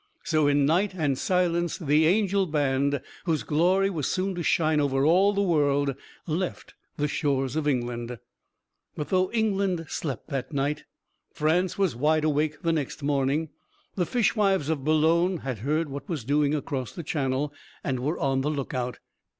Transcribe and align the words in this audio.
So, 0.23 0.47
in 0.47 0.65
night 0.65 0.95
and 0.95 1.15
silence, 1.15 1.77
the 1.77 2.07
"Angel 2.07 2.47
Band" 2.47 3.01
whose 3.25 3.43
glory 3.43 3.91
was 3.91 4.07
soon 4.07 4.33
to 4.33 4.41
shine 4.41 4.79
over 4.79 5.05
all 5.05 5.31
the 5.31 5.43
world, 5.43 5.93
left 6.25 6.73
the 6.97 7.07
shores 7.07 7.55
of 7.55 7.67
England. 7.67 8.17
But 8.95 9.09
though 9.09 9.31
England 9.31 9.85
slept 9.89 10.29
that 10.29 10.51
night, 10.53 10.85
France 11.35 11.77
was 11.77 11.95
wide 11.95 12.23
awake 12.23 12.63
the 12.63 12.73
next 12.73 13.03
morning. 13.03 13.49
The 13.93 14.07
fishwives 14.07 14.69
of 14.69 14.83
Boulogne 14.83 15.41
had 15.41 15.59
heard 15.59 15.87
what 15.87 16.09
was 16.09 16.23
doing 16.23 16.55
across 16.55 16.91
the 16.91 17.03
Channel, 17.03 17.53
and 17.83 17.99
were 17.99 18.17
on 18.17 18.41
the 18.41 18.49
lookout. 18.49 18.97